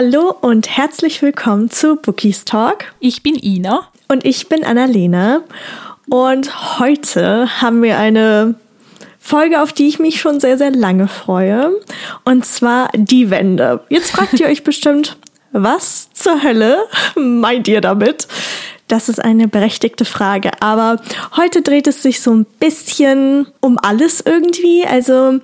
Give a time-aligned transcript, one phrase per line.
[0.00, 2.84] Hallo und herzlich willkommen zu Bookies Talk.
[3.00, 3.88] Ich bin Ina.
[4.06, 5.40] Und ich bin Annalena.
[6.08, 8.54] Und heute haben wir eine
[9.18, 11.72] Folge, auf die ich mich schon sehr, sehr lange freue.
[12.24, 13.80] Und zwar die Wende.
[13.88, 15.16] Jetzt fragt ihr euch bestimmt,
[15.50, 16.84] was zur Hölle
[17.16, 18.28] meint ihr damit?
[18.86, 20.52] Das ist eine berechtigte Frage.
[20.60, 21.02] Aber
[21.36, 24.86] heute dreht es sich so ein bisschen um alles irgendwie.
[24.86, 25.40] Also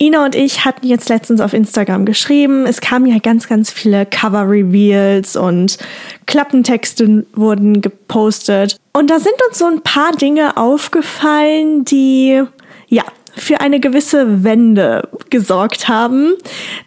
[0.00, 2.66] Ina und ich hatten jetzt letztens auf Instagram geschrieben.
[2.66, 5.76] Es kamen ja ganz, ganz viele Cover-Reveals und
[6.26, 8.76] Klappentexte wurden gepostet.
[8.92, 12.42] Und da sind uns so ein paar Dinge aufgefallen, die,
[12.86, 13.02] ja,
[13.34, 16.34] für eine gewisse Wende gesorgt haben.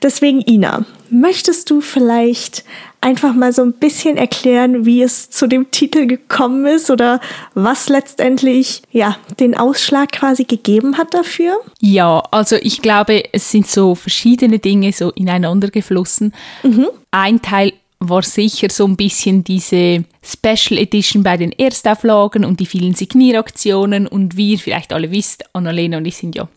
[0.02, 2.64] Deswegen, Ina, möchtest du vielleicht
[3.02, 7.20] einfach mal so ein bisschen erklären, wie es zu dem Titel gekommen ist oder
[7.54, 11.60] was letztendlich ja den Ausschlag quasi gegeben hat dafür?
[11.80, 16.34] Ja, also ich glaube, es sind so verschiedene Dinge so ineinander geflossen.
[16.64, 16.88] Mhm.
[17.12, 22.66] Ein Teil war sicher so ein bisschen diese Special Edition bei den Erstauflagen und die
[22.66, 26.48] vielen Signieraktionen und wie ihr vielleicht alle wisst, Annalena und ich sind ja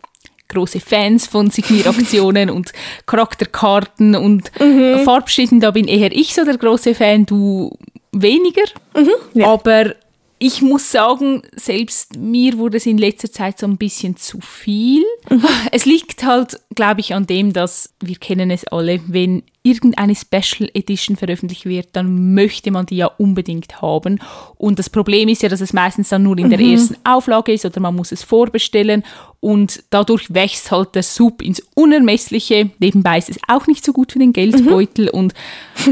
[0.49, 2.73] große Fans von Signieraktionen und
[3.07, 5.05] Charakterkarten und mhm.
[5.05, 7.77] Farbschnitten, da bin eher ich so der große Fan, du
[8.13, 8.65] weniger.
[8.97, 9.47] Mhm, ja.
[9.47, 9.95] Aber
[10.39, 15.05] ich muss sagen, selbst mir wurde es in letzter Zeit so ein bisschen zu viel.
[15.31, 15.45] Mhm.
[15.73, 20.69] Es liegt halt, glaube ich, an dem, dass wir kennen es alle, wenn irgendeine Special
[20.75, 24.21] Edition veröffentlicht wird, dann möchte man die ja unbedingt haben.
[24.57, 26.73] Und das Problem ist ja, dass es meistens dann nur in der mhm.
[26.73, 29.05] ersten Auflage ist oder man muss es vorbestellen
[29.41, 32.71] und dadurch wächst halt der Sub ins Unermessliche.
[32.79, 35.19] Nebenbei ist es auch nicht so gut für den Geldbeutel mhm.
[35.19, 35.35] und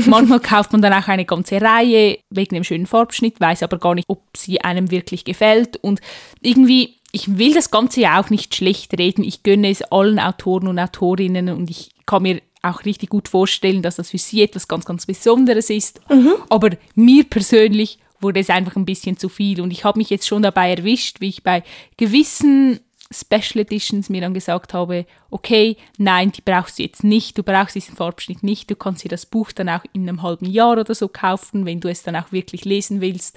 [0.06, 3.94] manchmal kauft man dann auch eine ganze Reihe wegen dem schönen Farbschnitt, weiß aber gar
[3.94, 6.00] nicht, ob sie einem wirklich gefällt und
[6.42, 9.22] irgendwie ich will das Ganze ja auch nicht schlecht reden.
[9.22, 13.82] Ich gönne es allen Autoren und Autorinnen und ich kann mir auch richtig gut vorstellen,
[13.82, 16.00] dass das für sie etwas ganz, ganz Besonderes ist.
[16.10, 16.34] Mhm.
[16.48, 20.26] Aber mir persönlich wurde es einfach ein bisschen zu viel und ich habe mich jetzt
[20.26, 21.62] schon dabei erwischt, wie ich bei
[21.96, 27.42] gewissen Special Editions mir dann gesagt habe, okay, nein, die brauchst du jetzt nicht, du
[27.42, 30.78] brauchst diesen Farbschnitt nicht, du kannst dir das Buch dann auch in einem halben Jahr
[30.78, 33.36] oder so kaufen, wenn du es dann auch wirklich lesen willst.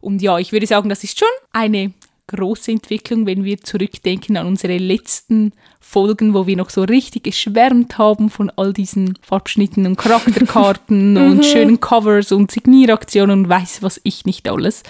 [0.00, 1.92] Und ja, ich würde sagen, das ist schon eine
[2.36, 7.98] große Entwicklung, wenn wir zurückdenken an unsere letzten Folgen, wo wir noch so richtig geschwärmt
[7.98, 11.42] haben von all diesen Farbschnitten und Charakterkarten und mhm.
[11.42, 14.82] schönen Covers und Signieraktionen und weiß was ich nicht alles.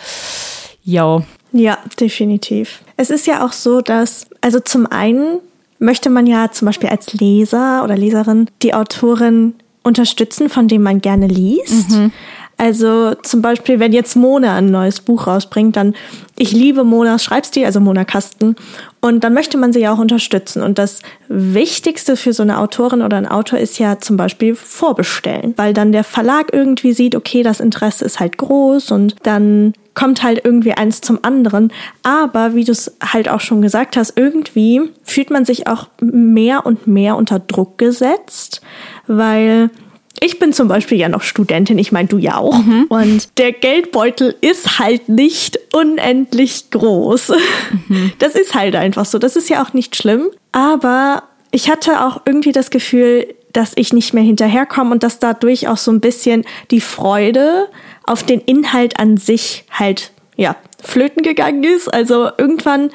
[0.84, 1.22] Ja.
[1.52, 2.82] Ja, definitiv.
[2.96, 5.40] Es ist ja auch so, dass, also zum einen
[5.78, 11.00] möchte man ja zum Beispiel als Leser oder Leserin die Autorin unterstützen, von dem man
[11.00, 11.90] gerne liest.
[11.90, 12.12] Mhm.
[12.56, 15.94] Also zum Beispiel, wenn jetzt Mona ein neues Buch rausbringt, dann
[16.38, 18.56] ich liebe Monas Schreibstil, also Mona Kasten.
[19.00, 20.62] Und dann möchte man sie ja auch unterstützen.
[20.62, 25.54] Und das Wichtigste für so eine Autorin oder ein Autor ist ja zum Beispiel vorbestellen,
[25.56, 30.22] weil dann der Verlag irgendwie sieht, okay, das Interesse ist halt groß und dann kommt
[30.22, 31.72] halt irgendwie eins zum anderen.
[32.02, 36.64] Aber wie du es halt auch schon gesagt hast, irgendwie fühlt man sich auch mehr
[36.64, 38.62] und mehr unter Druck gesetzt,
[39.06, 39.70] weil
[40.22, 42.58] ich bin zum Beispiel ja noch Studentin, ich meine, du ja auch.
[42.58, 42.84] Mhm.
[42.88, 47.32] Und der Geldbeutel ist halt nicht unendlich groß.
[47.88, 48.12] Mhm.
[48.18, 49.18] Das ist halt einfach so.
[49.18, 50.28] Das ist ja auch nicht schlimm.
[50.52, 55.66] Aber ich hatte auch irgendwie das Gefühl, dass ich nicht mehr hinterherkomme und dass dadurch
[55.68, 57.68] auch so ein bisschen die Freude
[58.04, 61.92] auf den Inhalt an sich halt, ja, flöten gegangen ist.
[61.92, 62.90] Also irgendwann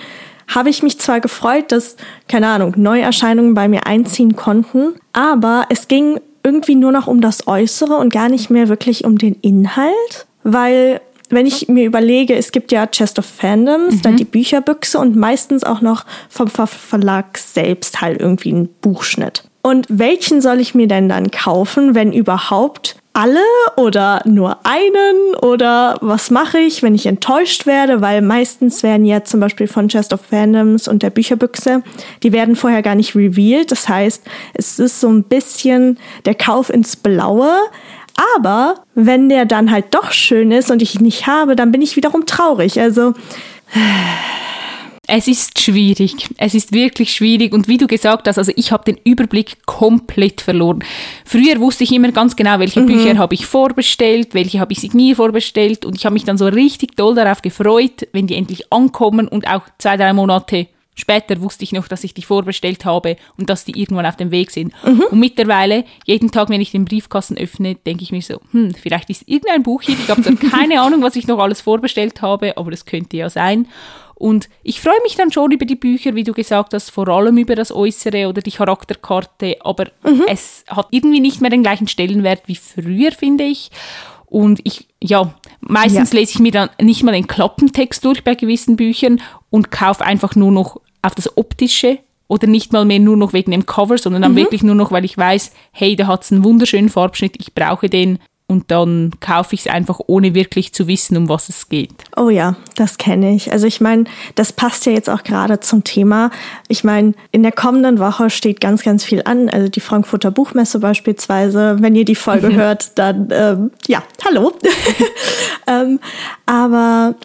[0.48, 1.98] habe ich mich zwar gefreut, dass,
[2.30, 7.46] keine Ahnung, Neuerscheinungen bei mir einziehen konnten, aber es ging irgendwie nur noch um das
[7.46, 12.54] Äußere und gar nicht mehr wirklich um den Inhalt, weil wenn ich mir überlege, es
[12.54, 14.02] gibt ja Chest of Fandoms, mhm.
[14.02, 19.44] dann die Bücherbüchse und meistens auch noch vom Verlag selbst halt irgendwie ein Buchschnitt.
[19.62, 22.96] Und welchen soll ich mir denn dann kaufen, wenn überhaupt?
[23.18, 23.42] Alle
[23.78, 29.24] oder nur einen oder was mache ich, wenn ich enttäuscht werde, weil meistens werden ja
[29.24, 31.82] zum Beispiel von Chest of Fandoms und der Bücherbüchse,
[32.22, 33.72] die werden vorher gar nicht revealed.
[33.72, 34.24] Das heißt,
[34.54, 37.52] es ist so ein bisschen der Kauf ins Blaue.
[38.36, 41.82] Aber wenn der dann halt doch schön ist und ich ihn nicht habe, dann bin
[41.82, 42.80] ich wiederum traurig.
[42.80, 43.16] Also
[45.08, 46.28] es ist schwierig.
[46.38, 47.54] Es ist wirklich schwierig.
[47.54, 50.84] Und wie du gesagt hast, also ich habe den Überblick komplett verloren.
[51.24, 52.88] Früher wusste ich immer ganz genau, welche mhm.
[52.88, 55.86] Bücher habe ich vorbestellt, welche habe ich signier vorbestellt.
[55.86, 59.48] Und ich habe mich dann so richtig doll darauf gefreut, wenn die endlich ankommen und
[59.48, 60.68] auch zwei, drei Monate
[61.00, 64.32] Später wusste ich noch, dass ich die vorbestellt habe und dass die irgendwann auf dem
[64.32, 64.74] Weg sind.
[64.84, 65.04] Mhm.
[65.12, 69.12] Und mittlerweile, jeden Tag, wenn ich den Briefkasten öffne, denke ich mir so, hm, vielleicht
[69.12, 69.96] ist irgendein Buch hier.
[69.96, 73.30] Ich habe zwar keine Ahnung, was ich noch alles vorbestellt habe, aber das könnte ja
[73.30, 73.68] sein.
[74.16, 77.38] Und ich freue mich dann schon über die Bücher, wie du gesagt hast, vor allem
[77.38, 80.24] über das Äußere oder die Charakterkarte, aber mhm.
[80.28, 83.70] es hat irgendwie nicht mehr den gleichen Stellenwert wie früher, finde ich.
[84.26, 86.20] Und ich, ja, meistens ja.
[86.20, 89.22] lese ich mir dann nicht mal den Klappentext durch bei gewissen Büchern
[89.52, 93.52] und kaufe einfach nur noch auf das Optische oder nicht mal mehr nur noch wegen
[93.52, 94.38] dem Cover, sondern dann mhm.
[94.38, 97.90] wirklich nur noch, weil ich weiß, hey, da hat es einen wunderschönen Farbschnitt, ich brauche
[97.90, 98.20] den
[98.50, 101.92] und dann kaufe ich es einfach, ohne wirklich zu wissen, um was es geht.
[102.16, 103.52] Oh ja, das kenne ich.
[103.52, 104.06] Also ich meine,
[104.36, 106.32] das passt ja jetzt auch gerade zum Thema.
[106.70, 109.50] Ich meine, in der kommenden Woche steht ganz, ganz viel an.
[109.50, 111.76] Also die Frankfurter Buchmesse beispielsweise.
[111.82, 114.54] Wenn ihr die Folge hört, dann ähm, ja, hallo.
[115.68, 116.00] ähm,
[116.46, 117.16] aber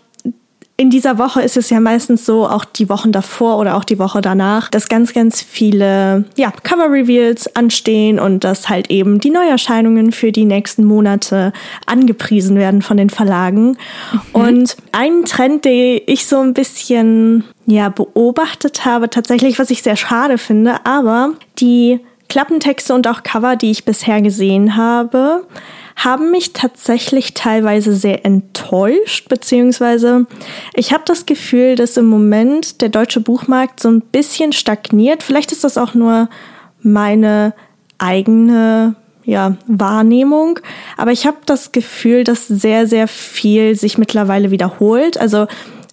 [0.83, 4.01] in dieser Woche ist es ja meistens so, auch die Wochen davor oder auch die
[4.01, 10.11] Woche danach, dass ganz, ganz viele ja, Cover-Reveals anstehen und dass halt eben die Neuerscheinungen
[10.11, 11.53] für die nächsten Monate
[11.87, 13.77] angepriesen werden von den Verlagen.
[14.13, 14.21] Mhm.
[14.33, 19.95] Und ein Trend, den ich so ein bisschen ja, beobachtet habe, tatsächlich, was ich sehr
[19.95, 25.45] schade finde, aber die Klappentexte und auch Cover, die ich bisher gesehen habe,
[25.97, 30.27] haben mich tatsächlich teilweise sehr enttäuscht, beziehungsweise
[30.75, 35.23] ich habe das Gefühl, dass im Moment der deutsche Buchmarkt so ein bisschen stagniert.
[35.23, 36.29] Vielleicht ist das auch nur
[36.83, 37.55] meine
[37.99, 40.59] eigene ja, Wahrnehmung.
[40.97, 45.19] Aber ich habe das Gefühl, dass sehr, sehr viel sich mittlerweile wiederholt.
[45.19, 45.47] Also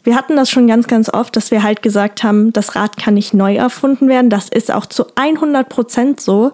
[0.03, 3.15] wir hatten das schon ganz, ganz oft, dass wir halt gesagt haben, das Rad kann
[3.15, 4.29] nicht neu erfunden werden.
[4.29, 6.53] Das ist auch zu 100 Prozent so.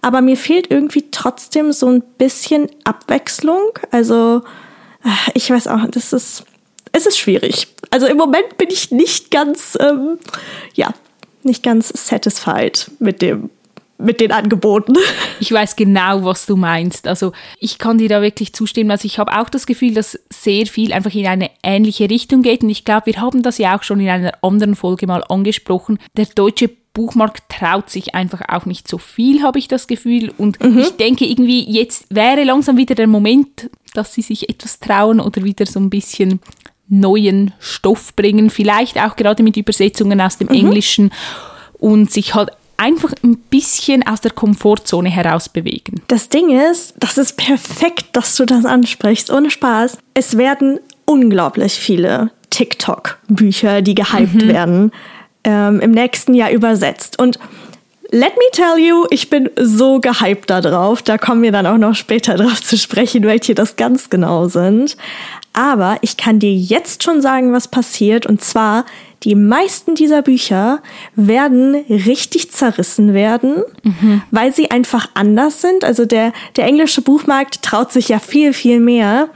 [0.00, 3.78] Aber mir fehlt irgendwie trotzdem so ein bisschen Abwechslung.
[3.90, 4.42] Also,
[5.04, 6.44] äh, ich weiß auch, das ist,
[6.92, 7.68] es ist schwierig.
[7.90, 10.18] Also im Moment bin ich nicht ganz, ähm,
[10.74, 10.92] ja,
[11.42, 13.50] nicht ganz satisfied mit dem,
[13.98, 14.94] mit den Angeboten.
[15.38, 17.06] Ich weiß genau, was du meinst.
[17.06, 18.90] Also ich kann dir da wirklich zustimmen.
[18.90, 22.62] Also ich habe auch das Gefühl, dass sehr viel einfach in eine ähnliche Richtung geht.
[22.62, 25.98] Und ich glaube, wir haben das ja auch schon in einer anderen Folge mal angesprochen.
[26.16, 30.32] Der deutsche Buchmarkt traut sich einfach auch nicht so viel, habe ich das Gefühl.
[30.38, 30.78] Und mhm.
[30.78, 35.44] ich denke irgendwie, jetzt wäre langsam wieder der Moment, dass sie sich etwas trauen oder
[35.44, 36.40] wieder so ein bisschen
[36.88, 38.48] neuen Stoff bringen.
[38.48, 40.54] Vielleicht auch gerade mit Übersetzungen aus dem mhm.
[40.54, 41.10] Englischen
[41.74, 46.02] und sich halt einfach ein bisschen aus der Komfortzone heraus bewegen.
[46.08, 49.30] Das Ding ist, das ist perfekt, dass du das ansprichst.
[49.30, 49.98] Ohne Spaß.
[50.14, 54.48] Es werden unglaublich viele TikTok-Bücher, die gehypt mhm.
[54.48, 54.92] werden,
[55.44, 57.18] ähm, im nächsten Jahr übersetzt.
[57.18, 57.38] Und
[58.10, 61.02] let me tell you, ich bin so gehypt da drauf.
[61.02, 64.96] Da kommen wir dann auch noch später drauf zu sprechen, welche das ganz genau sind.
[65.56, 68.26] Aber ich kann dir jetzt schon sagen, was passiert.
[68.26, 68.84] Und zwar,
[69.22, 70.82] die meisten dieser Bücher
[71.14, 74.20] werden richtig zerrissen werden, mhm.
[74.30, 75.82] weil sie einfach anders sind.
[75.82, 79.30] Also der, der englische Buchmarkt traut sich ja viel, viel mehr.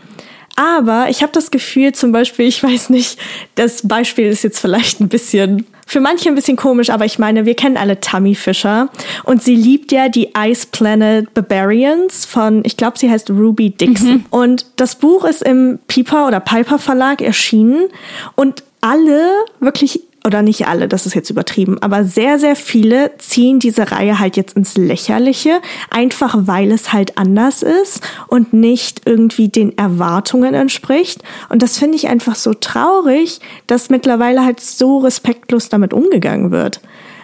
[0.56, 3.18] Aber ich habe das Gefühl, zum Beispiel, ich weiß nicht,
[3.54, 7.46] das Beispiel ist jetzt vielleicht ein bisschen für manche ein bisschen komisch, aber ich meine,
[7.46, 8.90] wir kennen alle Tammy Fischer
[9.24, 14.08] und sie liebt ja die Ice Planet Barbarians von, ich glaube, sie heißt Ruby Dixon.
[14.08, 14.24] Mhm.
[14.30, 17.88] Und das Buch ist im Piper oder Piper Verlag erschienen
[18.36, 23.58] und alle, wirklich oder nicht alle, das ist jetzt übertrieben, aber sehr, sehr viele ziehen
[23.58, 29.48] diese Reihe halt jetzt ins Lächerliche, einfach weil es halt anders ist und nicht irgendwie
[29.48, 31.22] den Erwartungen entspricht.
[31.48, 36.80] Und das finde ich einfach so traurig, dass mittlerweile halt so respektlos damit umgegangen wird.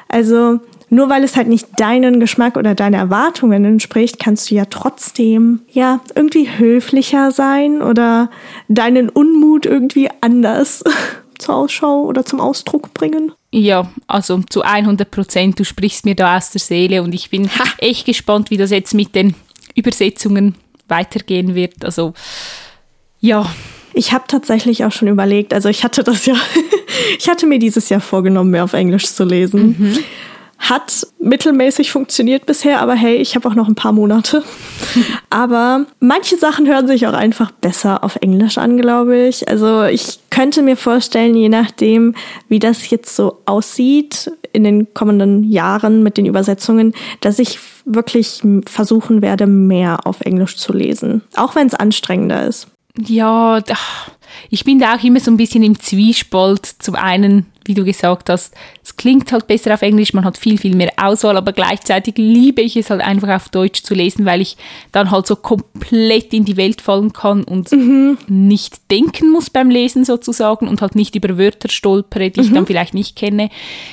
[0.09, 4.67] Also nur weil es halt nicht deinen Geschmack oder deine Erwartungen entspricht, kannst du ja
[4.67, 8.31] trotzdem ja irgendwie höflicher sein oder
[8.69, 10.85] deinen Unmut irgendwie anders
[11.39, 13.33] zur Ausschau oder zum Ausdruck bringen?
[13.51, 15.59] Ja, also zu 100 Prozent.
[15.59, 17.65] Du sprichst mir da aus der Seele und ich bin ha.
[17.79, 19.35] echt gespannt, wie das jetzt mit den
[19.75, 20.55] Übersetzungen
[20.89, 21.85] weitergehen wird.
[21.85, 22.15] Also
[23.21, 23.51] ja.
[23.95, 26.35] Ich habe tatsächlich auch schon überlegt, also ich hatte das ja,
[27.19, 29.75] ich hatte mir dieses Jahr vorgenommen, mehr auf Englisch zu lesen.
[29.79, 29.99] Mhm.
[30.59, 34.43] Hat mittelmäßig funktioniert bisher, aber hey, ich habe auch noch ein paar Monate.
[35.31, 39.49] aber manche Sachen hören sich auch einfach besser auf Englisch an, glaube ich.
[39.49, 42.15] Also ich könnte mir vorstellen, je nachdem,
[42.49, 48.43] wie das jetzt so aussieht in den kommenden Jahren mit den Übersetzungen, dass ich wirklich
[48.67, 51.23] versuchen werde, mehr auf Englisch zu lesen.
[51.37, 52.69] Auch wenn es anstrengender ist.
[52.99, 53.63] Ja,
[54.51, 56.67] ich bin da auch immer so ein bisschen im Zwiespalt.
[56.79, 60.59] Zum einen wie du gesagt hast, es klingt halt besser auf Englisch, man hat viel,
[60.59, 64.41] viel mehr Auswahl, aber gleichzeitig liebe ich es halt einfach auf Deutsch zu lesen, weil
[64.41, 64.57] ich
[64.93, 68.19] dann halt so komplett in die Welt fallen kann und mhm.
[68.29, 72.47] nicht denken muss beim Lesen sozusagen und halt nicht über Wörter stolpere, die mhm.
[72.47, 73.51] ich dann vielleicht nicht kenne.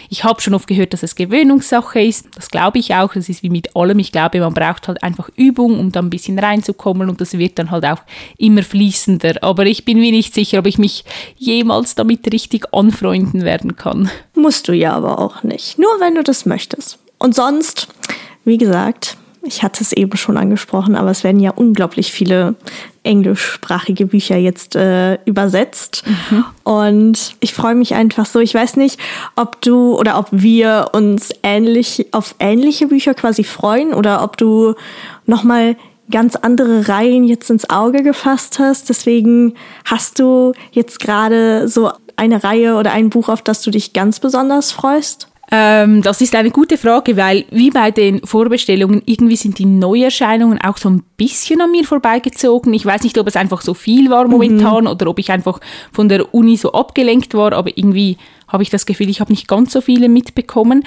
[0.10, 2.28] Ich habe schon oft gehört, dass es Gewöhnungssache ist.
[2.36, 3.14] Das glaube ich auch.
[3.14, 4.00] Das ist wie mit allem.
[4.00, 7.60] Ich glaube, man braucht halt einfach Übung, um da ein bisschen reinzukommen und das wird
[7.60, 8.02] dann halt auch
[8.38, 9.42] immer fließender.
[9.42, 11.04] Aber ich bin mir nicht sicher, ob ich mich
[11.38, 14.10] jemals damit richtig anfreunden werden kann.
[14.36, 15.80] Musst du ja aber auch nicht.
[15.80, 17.00] Nur wenn du das möchtest.
[17.18, 17.88] Und sonst,
[18.46, 22.56] wie gesagt, ich hatte es eben schon angesprochen, aber es werden ja unglaublich viele
[23.04, 26.04] englischsprachige Bücher jetzt äh, übersetzt.
[26.06, 26.46] Mhm.
[26.64, 28.40] Und ich freue mich einfach so.
[28.40, 29.00] Ich weiß nicht,
[29.36, 34.76] ob du oder ob wir uns ähnlich auf ähnliche Bücher quasi freuen oder ob du
[35.26, 35.76] nochmal
[36.10, 38.88] ganz andere Reihen jetzt ins Auge gefasst hast.
[38.88, 43.94] Deswegen hast du jetzt gerade so eine Reihe oder ein Buch, auf das du dich
[43.94, 45.28] ganz besonders freust?
[45.52, 50.60] Ähm, das ist eine gute Frage, weil wie bei den Vorbestellungen, irgendwie sind die Neuerscheinungen
[50.62, 52.74] auch so ein bisschen an mir vorbeigezogen.
[52.74, 54.90] Ich weiß nicht, ob es einfach so viel war momentan mhm.
[54.90, 55.60] oder ob ich einfach
[55.92, 58.18] von der Uni so abgelenkt war, aber irgendwie
[58.48, 60.86] habe ich das Gefühl, ich habe nicht ganz so viele mitbekommen.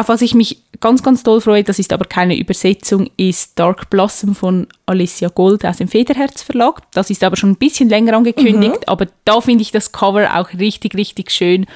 [0.00, 3.90] Auf was ich mich ganz, ganz toll freue, das ist aber keine Übersetzung, ist Dark
[3.90, 6.80] Blossom von Alicia Gold aus dem Federherz Verlag.
[6.92, 8.86] Das ist aber schon ein bisschen länger angekündigt, mhm.
[8.86, 11.66] aber da finde ich das Cover auch richtig, richtig schön.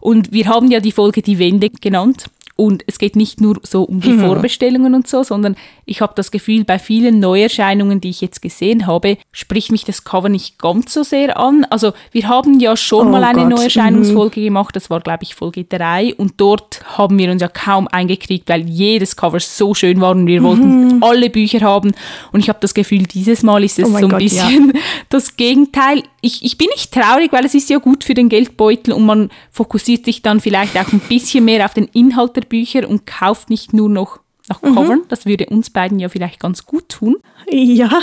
[0.00, 2.26] Und wir haben ja die Folge Die Wende genannt.
[2.56, 4.20] Und es geht nicht nur so um die mhm.
[4.20, 5.56] Vorbestellungen und so, sondern
[5.86, 10.04] ich habe das Gefühl, bei vielen Neuerscheinungen, die ich jetzt gesehen habe, spricht mich das
[10.04, 11.64] Cover nicht ganz so sehr an.
[11.70, 13.58] Also wir haben ja schon oh mal eine Gott.
[13.58, 14.44] Neuerscheinungsfolge mhm.
[14.44, 18.48] gemacht, das war glaube ich Folge 3 und dort haben wir uns ja kaum eingekriegt,
[18.48, 20.44] weil jedes Cover so schön war und wir mhm.
[20.44, 21.92] wollten alle Bücher haben
[22.32, 24.80] und ich habe das Gefühl, dieses Mal ist es oh so ein Gott, bisschen ja.
[25.08, 26.02] das Gegenteil.
[26.20, 29.30] Ich, ich bin nicht traurig, weil es ist ja gut für den Geldbeutel und man
[29.50, 33.50] fokussiert sich dann vielleicht auch ein bisschen mehr auf den Inhalt der Bücher und kauft
[33.50, 35.00] nicht nur noch nach Covern.
[35.00, 35.08] Mhm.
[35.08, 37.16] Das würde uns beiden ja vielleicht ganz gut tun.
[37.48, 37.90] Ja.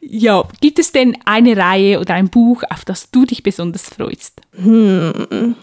[0.00, 4.40] ja, gibt es denn eine Reihe oder ein Buch, auf das du dich besonders freust?
[4.52, 5.56] Hm.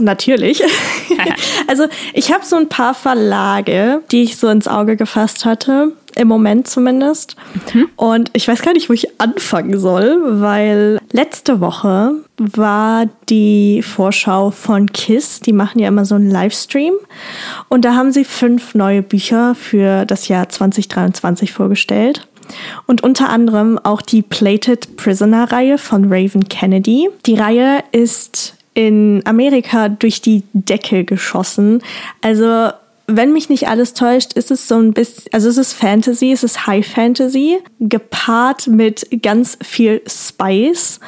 [0.00, 0.62] Natürlich.
[1.66, 6.28] also ich habe so ein paar Verlage, die ich so ins Auge gefasst hatte, im
[6.28, 7.36] Moment zumindest.
[7.72, 7.88] Mhm.
[7.96, 14.50] Und ich weiß gar nicht, wo ich anfangen soll, weil letzte Woche war die Vorschau
[14.50, 15.40] von KISS.
[15.40, 16.94] Die machen ja immer so einen Livestream.
[17.68, 22.26] Und da haben sie fünf neue Bücher für das Jahr 2023 vorgestellt.
[22.86, 27.08] Und unter anderem auch die Plated Prisoner Reihe von Raven Kennedy.
[27.26, 31.82] Die Reihe ist in Amerika durch die Decke geschossen.
[32.20, 32.70] Also
[33.06, 36.42] wenn mich nicht alles täuscht, ist es so ein bisschen, also es ist Fantasy, es
[36.42, 41.00] ist High Fantasy, gepaart mit ganz viel Spice.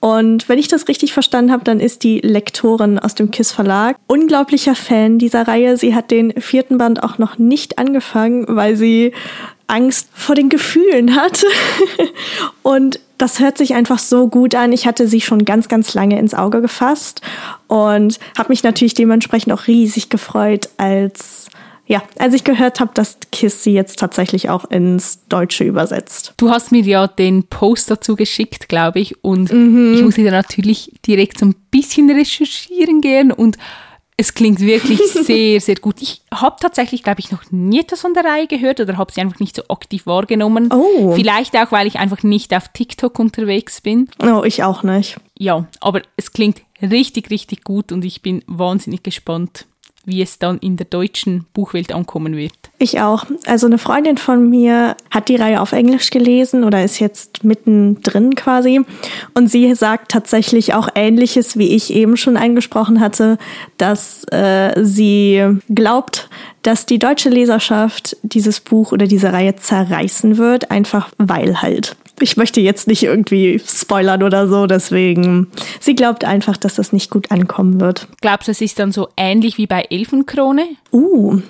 [0.00, 3.96] Und wenn ich das richtig verstanden habe, dann ist die Lektorin aus dem KISS Verlag
[4.06, 5.76] unglaublicher Fan dieser Reihe.
[5.76, 9.12] Sie hat den vierten Band auch noch nicht angefangen, weil sie
[9.66, 11.44] Angst vor den Gefühlen hat.
[12.62, 14.72] und das hört sich einfach so gut an.
[14.72, 17.22] Ich hatte sie schon ganz, ganz lange ins Auge gefasst
[17.66, 21.45] und habe mich natürlich dementsprechend auch riesig gefreut, als
[21.86, 26.34] ja, als ich gehört habe, dass Kiss sie jetzt tatsächlich auch ins Deutsche übersetzt.
[26.36, 29.94] Du hast mir ja den Post dazu geschickt, glaube ich, und mhm.
[29.94, 33.56] ich musste da natürlich direkt so ein bisschen recherchieren gehen und
[34.16, 36.00] es klingt wirklich sehr, sehr gut.
[36.00, 39.20] Ich habe tatsächlich, glaube ich, noch nie etwas von der Reihe gehört oder habe sie
[39.20, 40.70] einfach nicht so aktiv wahrgenommen.
[40.72, 41.12] Oh.
[41.12, 44.08] Vielleicht auch, weil ich einfach nicht auf TikTok unterwegs bin.
[44.22, 45.16] Oh, ich auch nicht.
[45.38, 49.66] Ja, aber es klingt richtig, richtig gut und ich bin wahnsinnig gespannt,
[50.06, 52.54] wie es dann in der deutschen Buchwelt ankommen wird.
[52.78, 53.26] Ich auch.
[53.46, 58.34] Also eine Freundin von mir hat die Reihe auf Englisch gelesen oder ist jetzt mittendrin
[58.34, 58.80] quasi.
[59.34, 63.36] Und sie sagt tatsächlich auch Ähnliches, wie ich eben schon eingesprochen hatte,
[63.76, 66.30] dass äh, sie glaubt,
[66.62, 72.36] dass die deutsche Leserschaft dieses Buch oder diese Reihe zerreißen wird, einfach weil halt ich
[72.36, 75.48] möchte jetzt nicht irgendwie spoilern oder so, deswegen.
[75.80, 78.08] Sie glaubt einfach, dass das nicht gut ankommen wird.
[78.20, 80.64] Glaubst du, es ist dann so ähnlich wie bei Elfenkrone?
[80.92, 81.40] Uh,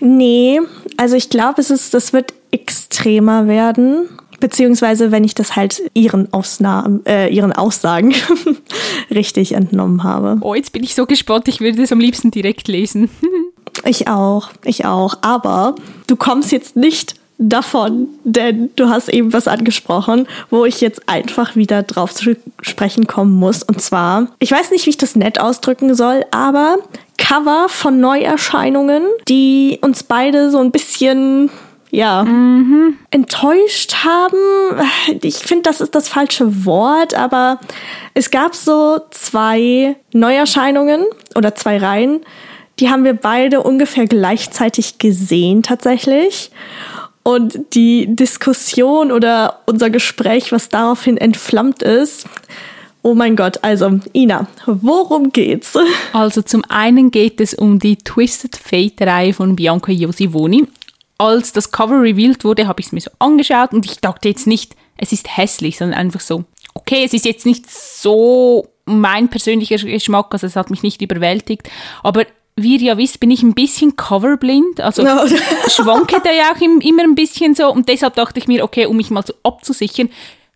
[0.00, 0.60] nee.
[0.96, 4.08] Also ich glaube, es ist, das wird extremer werden.
[4.40, 8.14] Beziehungsweise, wenn ich das halt ihren, Ausnahmen, äh, ihren Aussagen
[9.10, 10.38] richtig entnommen habe.
[10.42, 13.08] Oh, jetzt bin ich so gespannt, ich würde es am liebsten direkt lesen.
[13.84, 15.14] ich auch, ich auch.
[15.22, 15.74] Aber
[16.06, 21.56] du kommst jetzt nicht davon, denn du hast eben was angesprochen, wo ich jetzt einfach
[21.56, 23.62] wieder drauf zu sprechen kommen muss.
[23.62, 26.76] Und zwar, ich weiß nicht, wie ich das nett ausdrücken soll, aber
[27.18, 31.50] Cover von Neuerscheinungen, die uns beide so ein bisschen
[31.90, 32.98] ja, mhm.
[33.10, 34.36] enttäuscht haben.
[35.22, 37.60] Ich finde, das ist das falsche Wort, aber
[38.14, 42.20] es gab so zwei Neuerscheinungen oder zwei Reihen.
[42.80, 46.50] Die haben wir beide ungefähr gleichzeitig gesehen tatsächlich.
[47.26, 52.28] Und die Diskussion oder unser Gespräch, was daraufhin entflammt ist,
[53.02, 55.76] Oh mein Gott, also Ina, worum geht's?
[56.12, 60.68] Also zum einen geht es um die Twisted Fate-Reihe von Bianca Josivoni.
[61.18, 64.46] Als das Cover revealed wurde, habe ich es mir so angeschaut und ich dachte jetzt
[64.46, 69.78] nicht, es ist hässlich, sondern einfach so, okay, es ist jetzt nicht so mein persönlicher
[69.78, 71.70] Geschmack, also es hat mich nicht überwältigt,
[72.04, 72.24] aber
[72.56, 74.80] wie ihr ja wisst, bin ich ein bisschen coverblind.
[74.80, 75.26] Also no.
[75.68, 77.70] schwanke da ja auch immer ein bisschen so.
[77.70, 80.08] Und deshalb dachte ich mir, okay, um mich mal so abzusichern,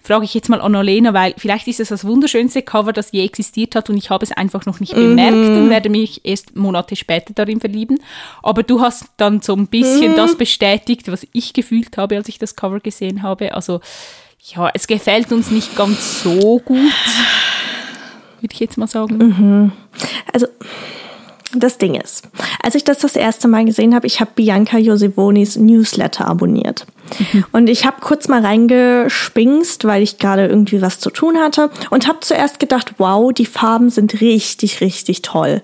[0.02, 3.75] frage ich jetzt mal Annalena, weil vielleicht ist es das wunderschönste Cover, das je existiert
[3.75, 5.57] hat und ich habe es einfach noch nicht bemerkt mm.
[5.59, 8.00] und werde mich erst Monate später darin verlieben.
[8.42, 10.16] Aber du hast dann so ein bisschen mm.
[10.16, 13.54] das bestätigt, was ich gefühlt habe, als ich das Cover gesehen habe.
[13.54, 13.80] Also
[14.54, 16.78] ja, es gefällt uns nicht ganz so gut,
[18.40, 19.19] würde ich jetzt mal sagen.
[19.19, 19.73] Mhm.
[20.33, 20.47] Also
[21.54, 22.28] das Ding ist,
[22.62, 26.87] als ich das das erste Mal gesehen habe, ich habe Bianca Josevonis Newsletter abonniert.
[27.33, 27.45] Mhm.
[27.52, 32.07] Und ich habe kurz mal reingespingst, weil ich gerade irgendwie was zu tun hatte und
[32.07, 35.62] habe zuerst gedacht, wow, die Farben sind richtig, richtig toll.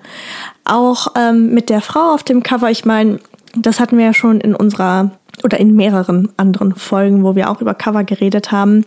[0.65, 3.21] Auch ähm, mit der Frau auf dem Cover, ich meine,
[3.55, 5.13] das hatten wir ja schon in unserer
[5.45, 8.85] oder in mehreren anderen Folgen, wo wir auch über Cover geredet haben.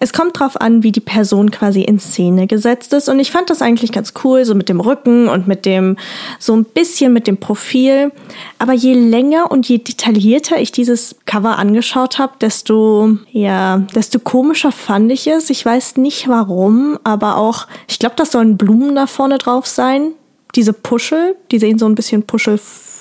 [0.00, 3.08] Es kommt drauf an, wie die Person quasi in Szene gesetzt ist.
[3.08, 5.96] Und ich fand das eigentlich ganz cool, so mit dem Rücken und mit dem,
[6.38, 8.12] so ein bisschen mit dem Profil.
[8.58, 14.72] Aber je länger und je detaillierter ich dieses Cover angeschaut habe, desto, ja, desto komischer
[14.72, 15.50] fand ich es.
[15.50, 20.12] Ich weiß nicht warum, aber auch, ich glaube, das sollen Blumen da vorne drauf sein.
[20.54, 22.58] Diese Puschel, die sehen so ein bisschen Puschel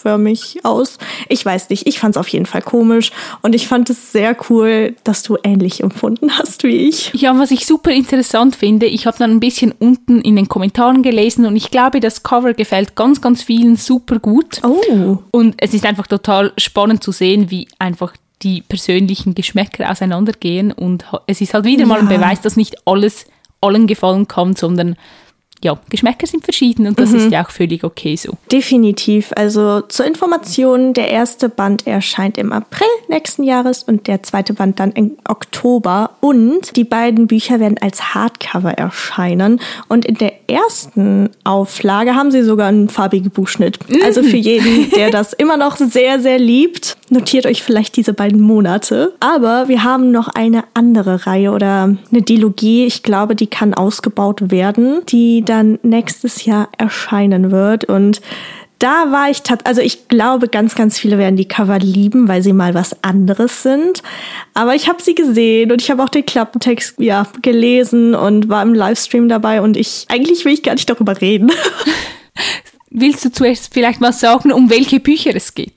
[0.08, 0.98] förmig aus.
[1.28, 3.12] Ich weiß nicht, ich fand es auf jeden Fall komisch
[3.42, 7.12] und ich fand es sehr cool, dass du ähnlich empfunden hast wie ich.
[7.14, 11.04] Ja, was ich super interessant finde, ich habe dann ein bisschen unten in den Kommentaren
[11.04, 14.62] gelesen und ich glaube, das Cover gefällt ganz, ganz vielen super gut.
[14.64, 15.18] Oh.
[15.32, 21.04] Und es ist einfach total spannend zu sehen, wie einfach die persönlichen Geschmäcker auseinandergehen und
[21.26, 23.26] es ist halt wieder mal ein Beweis, dass nicht alles
[23.60, 24.96] allen gefallen kann, sondern
[25.64, 27.18] ja, Geschmäcker sind verschieden und das mhm.
[27.18, 28.34] ist ja auch völlig okay so.
[28.52, 29.32] Definitiv.
[29.36, 34.80] Also zur Information, der erste Band erscheint im April nächsten Jahres und der zweite Band
[34.80, 36.12] dann im Oktober.
[36.20, 39.60] Und die beiden Bücher werden als Hardcover erscheinen.
[39.88, 43.80] Und in der ersten Auflage haben sie sogar einen farbigen Buchschnitt.
[43.90, 44.02] Mhm.
[44.04, 48.42] Also für jeden, der das immer noch sehr, sehr liebt, notiert euch vielleicht diese beiden
[48.42, 49.14] Monate.
[49.20, 52.86] Aber wir haben noch eine andere Reihe oder eine Dilogie.
[52.86, 55.02] Ich glaube, die kann ausgebaut werden.
[55.10, 57.86] Die dann nächstes Jahr erscheinen wird.
[57.86, 58.22] Und
[58.80, 62.44] da war ich tatsächlich, also ich glaube, ganz, ganz viele werden die Cover lieben, weil
[62.44, 64.04] sie mal was anderes sind.
[64.54, 68.62] Aber ich habe sie gesehen und ich habe auch den Klappentext ja gelesen und war
[68.62, 71.52] im Livestream dabei und ich eigentlich will ich gar nicht darüber reden.
[72.90, 75.74] Willst du zuerst vielleicht mal sagen, um welche Bücher es geht?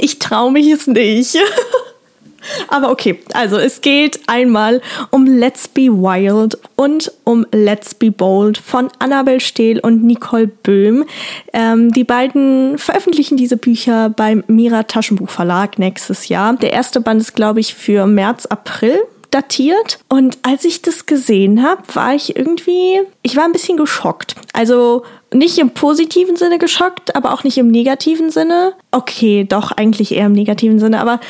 [0.00, 1.36] Ich traue mich es nicht.
[2.68, 4.80] Aber okay, also es geht einmal
[5.10, 11.04] um Let's Be Wild und um Let's Be Bold von Annabel Stehl und Nicole Böhm.
[11.52, 16.56] Ähm, die beiden veröffentlichen diese Bücher beim Mira Taschenbuch Verlag nächstes Jahr.
[16.56, 19.98] Der erste Band ist, glaube ich, für März, April datiert.
[20.08, 24.34] Und als ich das gesehen habe, war ich irgendwie, ich war ein bisschen geschockt.
[24.52, 28.74] Also nicht im positiven Sinne geschockt, aber auch nicht im negativen Sinne.
[28.90, 31.20] Okay, doch eigentlich eher im negativen Sinne, aber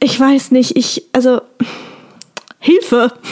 [0.00, 1.40] ich weiß nicht, ich, also
[2.64, 3.12] Hilfe.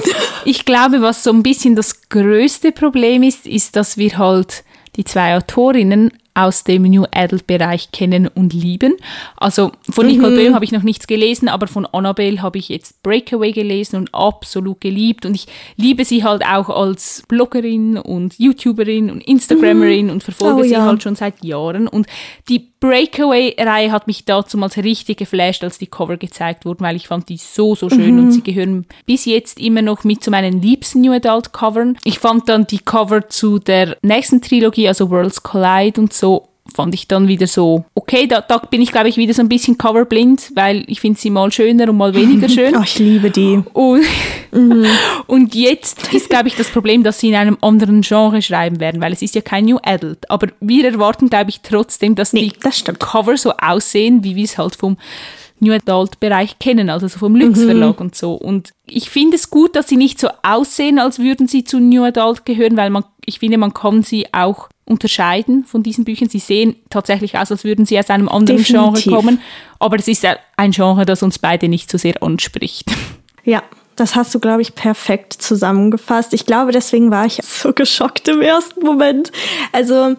[0.44, 4.64] Ich glaube, was so ein bisschen das größte Problem ist, ist, dass wir halt
[4.96, 8.94] die zwei Autorinnen aus dem New Adult Bereich kennen und lieben.
[9.36, 10.36] Also von Nicole mhm.
[10.36, 14.14] Böhm habe ich noch nichts gelesen, aber von Annabelle habe ich jetzt Breakaway gelesen und
[14.14, 20.12] absolut geliebt und ich liebe sie halt auch als Bloggerin und YouTuberin und Instagrammerin mhm.
[20.12, 20.84] und verfolge oh, sie ja.
[20.84, 22.06] halt schon seit Jahren und
[22.48, 27.28] die Breakaway-Reihe hat mich damals richtig geflasht, als die Cover gezeigt wurden, weil ich fand
[27.28, 28.24] die so, so schön mhm.
[28.24, 31.96] und sie gehören bis jetzt immer noch mit zu meinen liebsten New Adult Covern.
[32.02, 36.21] Ich fand dann die Cover zu der nächsten Trilogie, also Worlds Collide und so,
[36.72, 39.48] fand ich dann wieder so, okay, da, da bin ich, glaube ich, wieder so ein
[39.48, 42.76] bisschen coverblind, weil ich finde sie mal schöner und mal weniger schön.
[42.76, 43.62] oh, ich liebe die.
[43.72, 44.04] Und,
[44.52, 44.86] mhm.
[45.26, 49.00] und jetzt ist, glaube ich, das Problem, dass sie in einem anderen Genre schreiben werden,
[49.00, 50.30] weil es ist ja kein New Adult.
[50.30, 54.44] Aber wir erwarten, glaube ich, trotzdem, dass nee, die das Cover so aussehen, wie wir
[54.44, 54.96] es halt vom
[55.58, 57.66] New Adult Bereich kennen, also so vom Lütz mhm.
[57.66, 58.06] Verlag mhm.
[58.06, 58.34] und so.
[58.34, 62.02] Und ich finde es gut, dass sie nicht so aussehen, als würden sie zu New
[62.02, 66.28] Adult gehören, weil man, ich finde, man kann sie auch unterscheiden von diesen Büchern.
[66.28, 69.04] Sie sehen tatsächlich aus, als würden sie aus einem anderen Definitiv.
[69.04, 69.40] Genre kommen,
[69.78, 70.24] aber es ist
[70.56, 72.90] ein Genre, das uns beide nicht so sehr anspricht.
[73.44, 73.64] Ja,
[73.96, 76.32] das hast du, glaube ich, perfekt zusammengefasst.
[76.32, 79.32] Ich glaube, deswegen war ich so geschockt im ersten Moment.
[79.72, 80.14] Also,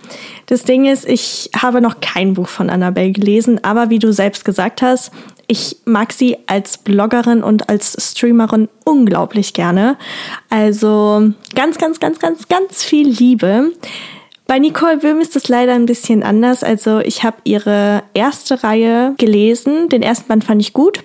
[0.48, 4.44] das Ding ist, ich habe noch kein Buch von Annabelle gelesen, aber wie du selbst
[4.44, 5.12] gesagt hast,
[5.48, 9.98] ich mag sie als Bloggerin und als Streamerin unglaublich gerne.
[10.50, 13.72] Also ganz, ganz, ganz, ganz, ganz viel Liebe.
[14.46, 16.64] Bei Nicole Böhm ist das leider ein bisschen anders.
[16.64, 19.88] Also ich habe ihre erste Reihe gelesen.
[19.90, 21.00] Den ersten Band fand ich gut.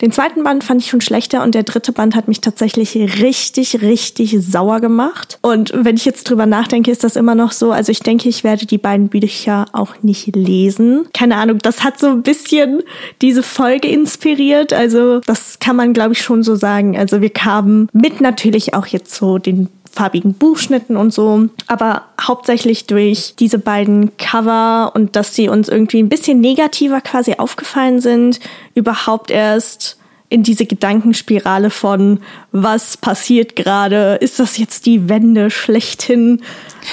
[0.00, 3.82] Den zweiten Band fand ich schon schlechter und der dritte Band hat mich tatsächlich richtig,
[3.82, 5.38] richtig sauer gemacht.
[5.42, 7.72] Und wenn ich jetzt drüber nachdenke, ist das immer noch so.
[7.72, 11.08] Also ich denke, ich werde die beiden Bücher auch nicht lesen.
[11.12, 12.82] Keine Ahnung, das hat so ein bisschen
[13.22, 14.72] diese Folge inspiriert.
[14.72, 16.96] Also das kann man, glaube ich, schon so sagen.
[16.96, 22.86] Also wir kamen mit natürlich auch jetzt so den farbigen Buchschnitten und so, aber hauptsächlich
[22.86, 28.38] durch diese beiden Cover und dass sie uns irgendwie ein bisschen negativer quasi aufgefallen sind,
[28.76, 32.20] überhaupt erst in diese Gedankenspirale von,
[32.52, 34.18] was passiert gerade?
[34.20, 36.42] Ist das jetzt die Wende schlechthin?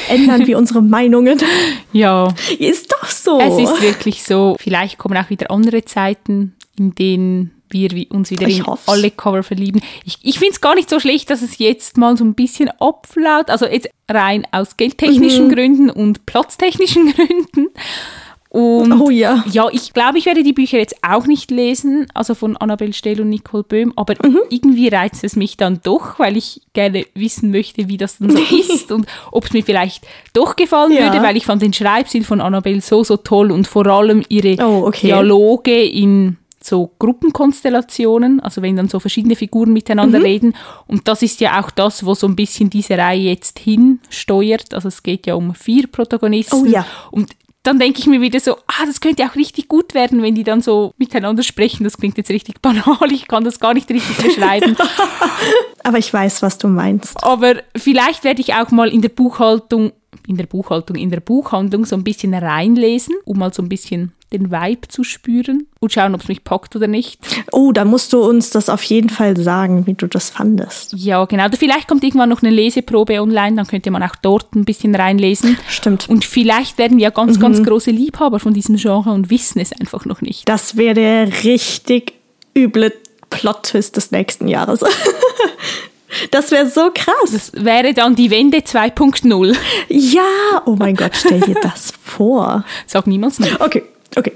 [0.09, 1.37] Ändern wir unsere Meinungen?
[1.91, 2.33] Ja.
[2.57, 3.39] Ist doch so.
[3.39, 4.55] Es ist wirklich so.
[4.59, 8.87] Vielleicht kommen auch wieder andere Zeiten, in denen wir uns wieder Ich in hoff's.
[8.87, 9.81] alle Cover verlieben.
[10.05, 12.69] Ich, ich finde es gar nicht so schlecht, dass es jetzt mal so ein bisschen
[12.79, 13.49] abflaut.
[13.49, 15.51] Also jetzt rein aus geldtechnischen Mhm.
[15.53, 17.67] Gründen und platztechnischen Gründen.
[18.49, 19.43] Und Oh ja.
[19.51, 23.19] ja, ich glaube, ich werde die Bücher jetzt auch nicht lesen, also von Annabelle Stell
[23.19, 24.39] und Nicole Böhm, aber Mhm.
[24.49, 28.37] irgendwie reizt es mich dann doch, weil ich gerne wissen möchte, wie das dann so
[28.57, 31.11] ist und ob es mir vielleicht doch gefallen Ja.
[31.11, 34.55] würde, weil ich fand den Schreibstil von Annabelle so, so toll und vor allem ihre
[34.65, 35.07] Oh, okay.
[35.07, 40.25] Dialoge in so Gruppenkonstellationen, also wenn dann so verschiedene Figuren miteinander Mhm.
[40.25, 40.55] reden.
[40.87, 44.73] Und das ist ja auch das, wo so ein bisschen diese Reihe jetzt hinsteuert.
[44.73, 46.63] Also es geht ja um vier Protagonisten.
[46.63, 46.85] Oh ja.
[47.11, 47.31] Und
[47.63, 50.43] dann denke ich mir wieder so, ah, das könnte auch richtig gut werden, wenn die
[50.43, 51.83] dann so miteinander sprechen.
[51.83, 54.75] Das klingt jetzt richtig banal, ich kann das gar nicht richtig beschreiben.
[55.83, 57.23] Aber ich weiß, was du meinst.
[57.23, 59.93] Aber vielleicht werde ich auch mal in der Buchhaltung,
[60.27, 64.13] in der Buchhaltung, in der Buchhandlung so ein bisschen reinlesen, um mal so ein bisschen
[64.37, 67.19] den Vibe zu spüren und schauen, ob es mich packt oder nicht.
[67.51, 70.93] Oh, da musst du uns das auf jeden Fall sagen, wie du das fandest.
[70.93, 71.45] Ja, genau.
[71.45, 74.95] Oder vielleicht kommt irgendwann noch eine Leseprobe online, dann könnte man auch dort ein bisschen
[74.95, 75.57] reinlesen.
[75.69, 76.09] Stimmt.
[76.09, 79.71] Und vielleicht werden wir ja ganz, ganz große Liebhaber von diesem Genre und wissen es
[79.71, 80.47] einfach noch nicht.
[80.47, 82.13] Das wäre der richtig
[82.57, 82.93] üble
[83.29, 84.83] Plot-Twist des nächsten Jahres.
[86.31, 87.31] Das wäre so krass.
[87.31, 89.55] Das wäre dann die Wende 2.0.
[89.89, 92.63] Ja, oh mein Gott, stell dir das vor.
[92.85, 93.59] Sag niemals nicht.
[93.59, 93.83] Okay,
[94.17, 94.33] okay.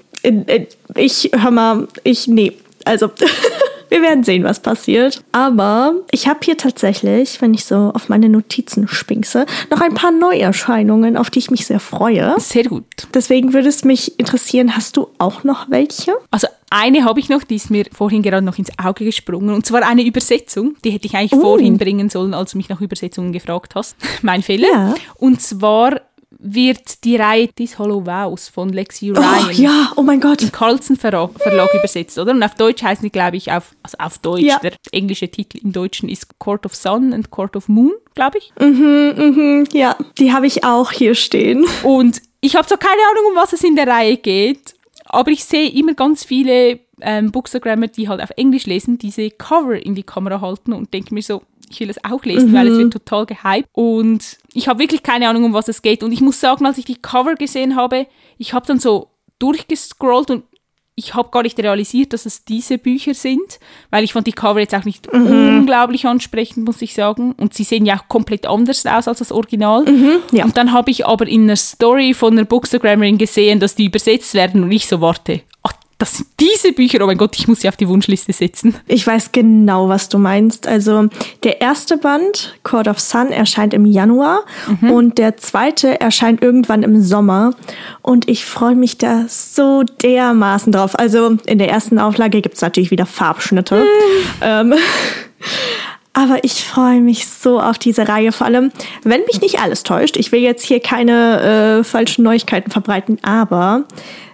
[0.96, 2.54] Ich hör mal, ich nee.
[2.86, 3.10] Also,
[3.90, 5.22] wir werden sehen, was passiert.
[5.32, 10.12] Aber ich habe hier tatsächlich, wenn ich so auf meine Notizen spinkse, noch ein paar
[10.12, 12.36] Neuerscheinungen, auf die ich mich sehr freue.
[12.40, 12.86] Sehr gut.
[13.14, 16.14] Deswegen würde es mich interessieren, hast du auch noch welche?
[16.32, 19.54] Also eine habe ich noch, die ist mir vorhin gerade noch ins Auge gesprungen.
[19.56, 20.76] Und zwar eine Übersetzung.
[20.84, 21.42] Die hätte ich eigentlich Oh.
[21.42, 23.96] vorhin bringen sollen, als du mich nach Übersetzungen gefragt hast.
[24.22, 24.68] mein Fehler.
[24.72, 24.94] Ja.
[25.16, 26.02] Und zwar
[26.42, 30.42] wird die Reihe This Hollow Vows von Lexi Ryan Oh, ja, oh mein Gott.
[30.42, 32.32] im Carlsen Verlag, Verlag übersetzt, oder?
[32.32, 34.58] Und auf Deutsch heißen die, glaube ich, auf, also auf Deutsch, Ja.
[34.60, 38.54] der englische Titel im Deutschen ist Court of Sun and Court of Moon, glaube ich.
[39.74, 41.66] Ja, die habe ich auch hier stehen.
[41.84, 44.76] Und ich habe zwar keine Ahnung, um was es in der Reihe geht,
[45.06, 49.74] aber ich sehe immer ganz viele ähm, Bookstagrammer, die halt auf Englisch lesen, diese Cover
[49.76, 52.78] in die Kamera halten und denke mir so, ich will es auch lesen, weil es
[52.78, 53.68] wird total gehypt.
[53.74, 56.04] Und ich habe wirklich keine Ahnung, um was es geht.
[56.04, 60.32] Und ich muss sagen, als ich die Cover gesehen habe, ich habe dann so durchgescrollt
[60.32, 60.44] und
[60.96, 64.60] ich habe gar nicht realisiert, dass es diese Bücher sind, weil ich fand die Cover
[64.60, 67.32] jetzt auch nicht unglaublich ansprechend, muss ich sagen.
[67.38, 69.86] Und sie sehen ja auch komplett anders aus als das Original.
[70.34, 70.44] ja.
[70.44, 74.34] Und dann habe ich aber in einer Story von einer Bookstagrammerin gesehen, dass die übersetzt
[74.34, 75.42] werden und ich so warte.
[75.64, 78.74] Ach, das sind diese Bücher, oh mein Gott, ich muss sie auf die Wunschliste setzen.
[78.88, 80.66] Ich weiß genau, was du meinst.
[80.66, 81.10] Also
[81.44, 84.46] der erste Band, Court of Sun, erscheint im Januar
[84.82, 87.54] und der zweite erscheint irgendwann im Sommer.
[88.02, 90.98] Und ich freue mich da so dermaßen drauf.
[90.98, 93.86] Also in der ersten Auflage gibt's natürlich wieder Farbschnitte.
[94.42, 94.76] Ähm,
[96.14, 98.32] aber ich freue mich so auf diese Reihe.
[98.32, 98.72] Vor allem,
[99.04, 103.84] wenn mich nicht alles täuscht, ich will jetzt hier keine äh, falschen Neuigkeiten verbreiten, aber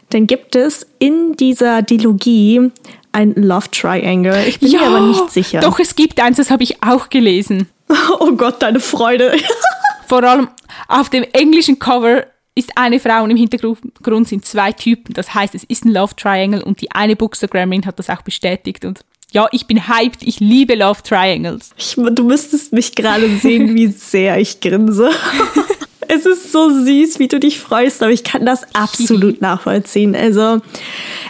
[0.09, 2.71] dann gibt es in dieser Dilogie
[3.11, 4.45] ein Love Triangle.
[4.47, 5.61] Ich bin mir aber nicht sicher.
[5.61, 7.69] Doch, es gibt eins, das habe ich auch gelesen.
[8.19, 9.33] Oh Gott, deine Freude.
[10.07, 10.47] Vor allem
[10.87, 15.13] auf dem englischen Cover ist eine Frau und im Hintergrund sind zwei Typen.
[15.13, 18.85] Das heißt, es ist ein Love Triangle und die eine Bookstagrammerin hat das auch bestätigt.
[18.85, 20.23] Und ja, ich bin hyped.
[20.23, 21.71] Ich liebe Love Triangles.
[21.77, 25.11] Ich, du müsstest mich gerade sehen, wie sehr ich grinse.
[26.07, 30.15] Es ist so süß, wie du dich freust, aber ich kann das absolut nachvollziehen.
[30.15, 30.61] Also,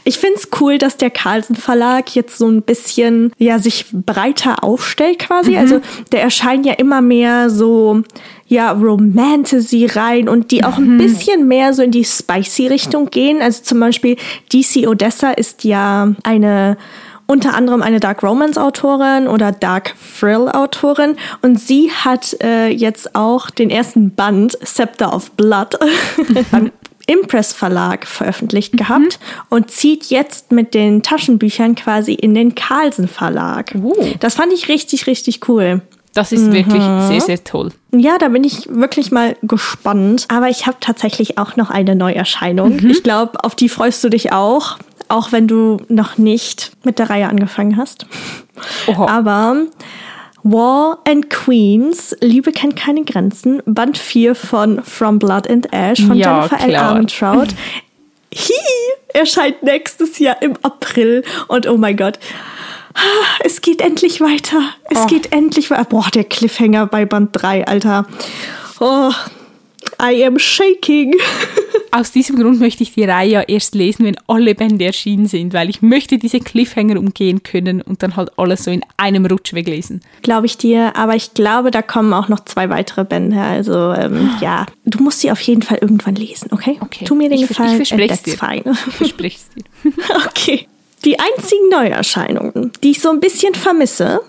[0.03, 4.63] ich finde es cool, dass der Carlsen Verlag jetzt so ein bisschen, ja, sich breiter
[4.63, 5.51] aufstellt quasi.
[5.51, 5.57] Mhm.
[5.57, 8.03] Also, der erscheint ja immer mehr so,
[8.47, 10.97] ja, Romantasy rein und die auch ein mhm.
[10.99, 13.41] bisschen mehr so in die spicy Richtung gehen.
[13.41, 14.17] Also zum Beispiel
[14.53, 16.77] DC Odessa ist ja eine
[17.27, 23.15] unter anderem eine Dark Romance Autorin oder Dark Thrill Autorin und sie hat äh, jetzt
[23.15, 25.77] auch den ersten Band Scepter of Blood
[26.51, 26.71] beim
[27.07, 28.77] Impress Verlag veröffentlicht mhm.
[28.77, 33.73] gehabt und zieht jetzt mit den Taschenbüchern quasi in den Carlsen Verlag.
[33.75, 33.93] Uh.
[34.19, 35.81] Das fand ich richtig, richtig cool.
[36.15, 36.53] Das ist mhm.
[36.53, 37.71] wirklich sehr, sehr toll.
[37.91, 40.25] Ja, da bin ich wirklich mal gespannt.
[40.29, 42.77] Aber ich habe tatsächlich auch noch eine Neuerscheinung.
[42.77, 42.89] Mhm.
[42.89, 47.09] Ich glaube, auf die freust du dich auch auch wenn du noch nicht mit der
[47.09, 48.05] Reihe angefangen hast.
[48.87, 49.07] Oho.
[49.07, 49.65] Aber
[50.43, 56.17] War and Queens, Liebe kennt keine Grenzen, Band 4 von From Blood and Ash von
[56.17, 56.69] ja, Jennifer klar.
[56.69, 56.75] L.
[56.75, 57.47] Armentrout.
[58.33, 62.19] Hi, erscheint nächstes Jahr im April und oh mein Gott.
[63.43, 64.61] Es geht endlich weiter.
[64.89, 65.07] Es oh.
[65.07, 65.85] geht endlich weiter.
[65.85, 68.07] Boah, der Cliffhanger bei Band 3, Alter.
[68.79, 69.11] Oh,
[70.01, 71.13] I am shaking.
[71.91, 75.53] Aus diesem Grund möchte ich die Reihe ja erst lesen, wenn alle Bände erschienen sind,
[75.53, 79.53] weil ich möchte diese Cliffhanger umgehen können und dann halt alles so in einem Rutsch
[79.53, 80.01] weglesen.
[80.21, 83.39] Glaube ich dir, aber ich glaube, da kommen auch noch zwei weitere Bände.
[83.39, 86.77] Also ähm, ja, du musst sie auf jeden Fall irgendwann lesen, okay?
[86.81, 87.05] Okay.
[87.05, 87.81] Tu mir den ich, Gefallen.
[87.81, 88.37] Ich verspreche es dir.
[88.37, 88.63] Fine.
[88.87, 89.93] Ich verspreche es dir.
[90.27, 90.67] okay.
[91.05, 94.21] Die einzigen Neuerscheinungen, die ich so ein bisschen vermisse,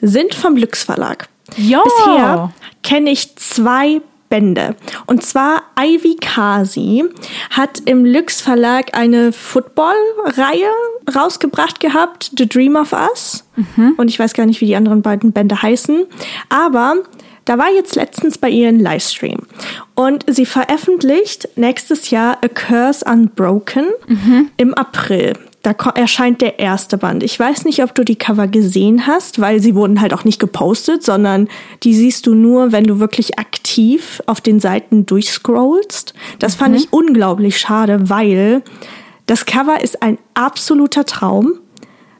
[0.00, 1.28] sind vom Lux Verlag.
[1.56, 1.82] Ja.
[1.84, 4.74] Bisher kenne ich zwei Bände.
[5.06, 7.04] Und zwar Ivy Kasi
[7.50, 10.68] hat im Lux Verlag eine Football-Reihe
[11.14, 13.44] rausgebracht gehabt, The Dream of Us.
[13.54, 13.94] Mhm.
[13.96, 16.06] Und ich weiß gar nicht, wie die anderen beiden Bände heißen.
[16.48, 16.96] Aber
[17.44, 19.46] da war jetzt letztens bei ihr ein Livestream.
[19.94, 24.50] Und sie veröffentlicht nächstes Jahr A Curse Unbroken mhm.
[24.56, 25.34] im April
[25.66, 27.24] da erscheint der erste Band.
[27.24, 30.38] Ich weiß nicht, ob du die Cover gesehen hast, weil sie wurden halt auch nicht
[30.38, 31.48] gepostet, sondern
[31.82, 36.14] die siehst du nur, wenn du wirklich aktiv auf den Seiten durchscrollst.
[36.38, 36.58] Das mhm.
[36.58, 38.62] fand ich unglaublich schade, weil
[39.26, 41.54] das Cover ist ein absoluter Traum.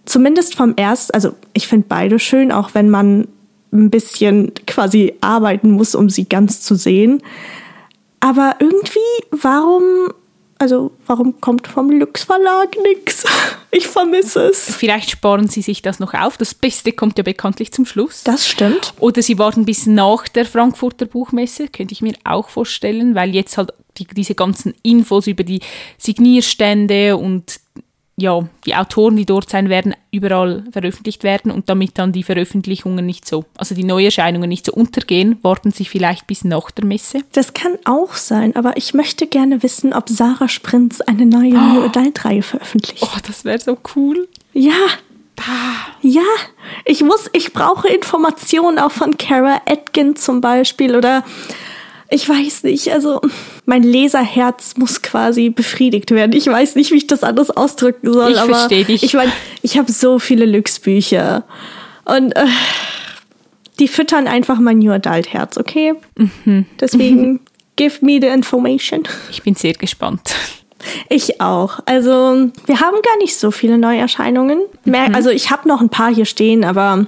[0.07, 3.29] Zumindest vom ersten, also ich finde beide schön, auch wenn man
[3.73, 7.23] ein bisschen quasi arbeiten muss, um sie ganz zu sehen.
[8.19, 8.99] Aber irgendwie,
[9.31, 9.83] warum
[10.59, 13.25] also warum kommt vom Lux Verlag nichts?
[13.73, 14.75] Ich vermisse es.
[14.75, 16.39] Vielleicht sparen sie sich das noch auf.
[16.39, 18.25] Das Beste kommt ja bekanntlich zum Schluss.
[18.25, 18.95] Das stimmt.
[19.01, 23.59] Oder sie warten bis nach der Frankfurter Buchmesse, könnte ich mir auch vorstellen, weil jetzt
[23.59, 25.61] halt die, diese ganzen Infos über die
[25.99, 27.61] Signierstände und
[28.19, 33.05] ja, die Autoren, die dort sein werden, überall veröffentlicht werden und damit dann die Veröffentlichungen
[33.05, 37.21] nicht so, also die Neuerscheinungen nicht so untergehen, warten sie vielleicht bis nach der Messe.
[37.33, 41.59] Das kann auch sein, aber ich möchte gerne wissen, ob Sarah Sprintz eine neue oh.
[41.59, 43.03] New Adult-Reihe veröffentlicht.
[43.03, 44.29] Oh, das wäre so cool.
[44.55, 44.73] Ja.
[45.39, 45.93] Ah.
[46.01, 46.23] Ja,
[46.87, 51.25] ich muss, ich brauche Informationen auch von Kara Atkin zum Beispiel oder
[52.09, 53.21] ich weiß nicht, also
[53.65, 56.33] mein Leserherz muss quasi befriedigt werden.
[56.33, 59.03] Ich weiß nicht, wie ich das anders ausdrücken soll, ich aber dich.
[59.03, 61.45] ich meine, ich habe so viele Lux-Bücher
[62.05, 62.47] und äh,
[63.79, 65.95] die füttern einfach mein New Adult Herz, okay?
[66.17, 66.67] Mhm.
[66.81, 67.41] Deswegen
[67.77, 69.03] give me the information.
[69.31, 70.35] Ich bin sehr gespannt.
[71.09, 71.81] Ich auch.
[71.87, 74.61] Also, wir haben gar nicht so viele Neuerscheinungen.
[74.85, 74.95] Mhm.
[75.13, 77.07] Also, ich habe noch ein paar hier stehen, aber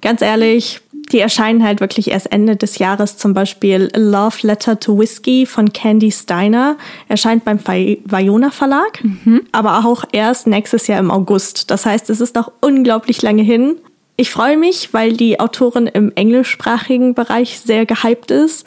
[0.00, 0.80] ganz ehrlich,
[1.12, 3.16] die erscheinen halt wirklich erst Ende des Jahres.
[3.16, 6.76] Zum Beispiel Love Letter to Whiskey von Candy Steiner
[7.08, 9.42] erscheint beim Vajona Verlag, mhm.
[9.52, 11.70] aber auch erst nächstes Jahr im August.
[11.70, 13.76] Das heißt, es ist noch unglaublich lange hin.
[14.16, 18.66] Ich freue mich, weil die Autorin im englischsprachigen Bereich sehr gehypt ist.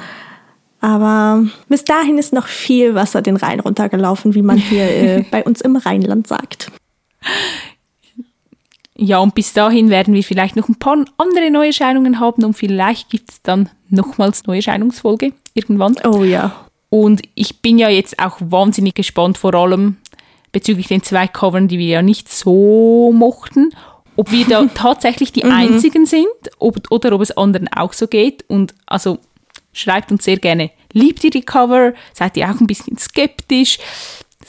[0.81, 5.43] Aber bis dahin ist noch viel Wasser den Rhein runtergelaufen, wie man hier äh, bei
[5.43, 6.71] uns im Rheinland sagt.
[9.01, 13.09] Ja, und bis dahin werden wir vielleicht noch ein paar andere Neuerscheinungen haben und vielleicht
[13.09, 15.95] gibt es dann nochmals Neuerscheinungsfolge irgendwann.
[16.03, 16.67] Oh ja.
[16.89, 19.95] Und ich bin ja jetzt auch wahnsinnig gespannt, vor allem
[20.51, 23.69] bezüglich den zwei Covern, die wir ja nicht so mochten,
[24.17, 25.51] ob wir da tatsächlich die mhm.
[25.51, 28.43] einzigen sind ob, oder ob es anderen auch so geht.
[28.49, 29.19] Und also
[29.71, 31.93] schreibt uns sehr gerne, liebt ihr die Cover?
[32.13, 33.79] Seid ihr auch ein bisschen skeptisch?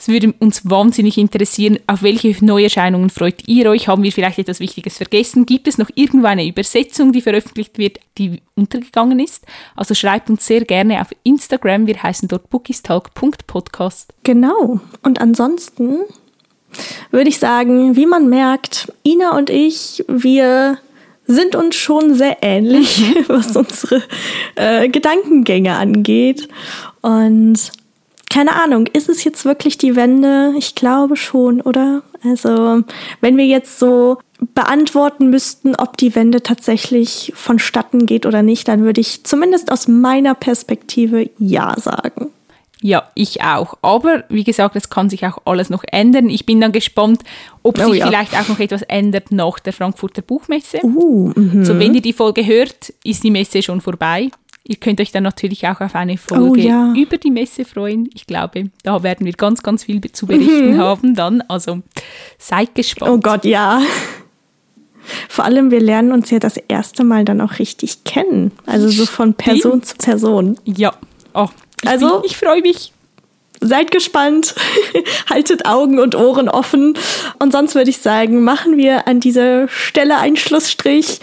[0.01, 3.87] Es würde uns wahnsinnig interessieren, auf welche Neuerscheinungen freut ihr euch?
[3.87, 5.45] Haben wir vielleicht etwas Wichtiges vergessen?
[5.45, 9.45] Gibt es noch irgendwo eine Übersetzung, die veröffentlicht wird, die untergegangen ist?
[9.75, 11.85] Also schreibt uns sehr gerne auf Instagram.
[11.85, 14.11] Wir heißen dort bookistalk.podcast.
[14.23, 14.79] Genau.
[15.03, 15.99] Und ansonsten
[17.11, 20.79] würde ich sagen, wie man merkt, Ina und ich, wir
[21.27, 24.01] sind uns schon sehr ähnlich, was unsere
[24.55, 26.47] äh, Gedankengänge angeht.
[27.01, 27.71] Und
[28.31, 30.53] keine Ahnung, ist es jetzt wirklich die Wende?
[30.57, 32.01] Ich glaube schon, oder?
[32.23, 32.81] Also,
[33.19, 34.19] wenn wir jetzt so
[34.55, 39.87] beantworten müssten, ob die Wende tatsächlich vonstatten geht oder nicht, dann würde ich zumindest aus
[39.87, 42.29] meiner Perspektive ja sagen.
[42.81, 43.77] Ja, ich auch.
[43.81, 46.29] Aber wie gesagt, es kann sich auch alles noch ändern.
[46.29, 47.21] Ich bin dann gespannt,
[47.61, 48.07] ob oh, sich ja.
[48.07, 50.79] vielleicht auch noch etwas ändert nach der Frankfurter Buchmesse.
[50.83, 54.29] Uh, mm so, wenn ihr die Folge hört, ist die Messe schon vorbei.
[54.63, 56.93] Ihr könnt euch dann natürlich auch auf eine Folge oh, ja.
[56.95, 58.09] über die Messe freuen.
[58.13, 60.77] Ich glaube, da werden wir ganz, ganz viel zu berichten mhm.
[60.77, 61.41] haben dann.
[61.41, 61.81] Also
[62.37, 63.11] seid gespannt.
[63.11, 63.81] Oh Gott, ja.
[65.27, 68.51] Vor allem, wir lernen uns ja das erste Mal dann auch richtig kennen.
[68.67, 69.85] Also so von Person Stimmt.
[69.85, 70.59] zu Person.
[70.65, 70.93] Ja.
[71.33, 71.49] Oh,
[71.81, 72.93] ich also, ich freue mich.
[73.63, 74.55] Seid gespannt,
[75.29, 76.97] haltet Augen und Ohren offen.
[77.37, 81.19] Und sonst würde ich sagen, machen wir an dieser Stelle einen Schlussstrich.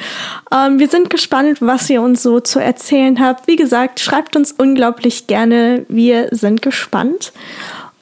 [0.52, 3.48] Ähm, wir sind gespannt, was ihr uns so zu erzählen habt.
[3.48, 5.84] Wie gesagt, schreibt uns unglaublich gerne.
[5.88, 7.32] Wir sind gespannt.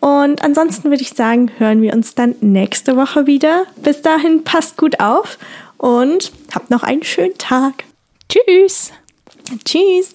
[0.00, 3.64] Und ansonsten würde ich sagen, hören wir uns dann nächste Woche wieder.
[3.76, 5.38] Bis dahin, passt gut auf
[5.78, 7.84] und habt noch einen schönen Tag.
[8.28, 8.92] Tschüss.
[9.64, 10.12] Tschüss.